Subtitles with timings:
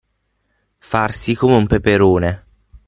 [0.79, 2.45] Farsi come un peperone.